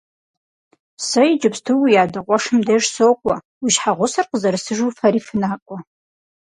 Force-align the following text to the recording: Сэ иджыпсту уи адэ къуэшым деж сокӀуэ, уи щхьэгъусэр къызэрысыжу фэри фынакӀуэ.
Сэ 1.07 1.21
иджыпсту 1.33 1.77
уи 1.83 1.93
адэ 2.03 2.19
къуэшым 2.25 2.59
деж 2.67 2.83
сокӀуэ, 2.95 3.35
уи 3.61 3.69
щхьэгъусэр 3.75 4.25
къызэрысыжу 4.29 4.95
фэри 4.97 5.21
фынакӀуэ. 5.27 5.77